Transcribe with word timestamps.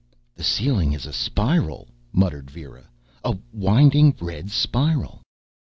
"The 0.33 0.43
ceiling 0.43 0.93
is 0.93 1.05
a 1.05 1.13
spiral," 1.13 1.87
muttered 2.11 2.49
Vera, 2.49 2.89
"a 3.23 3.37
winding 3.53 4.15
red 4.19 4.49
spiral." 4.49 5.21